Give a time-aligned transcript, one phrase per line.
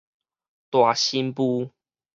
[0.71, 1.69] 大新婦